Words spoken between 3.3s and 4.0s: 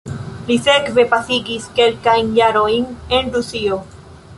Rusio.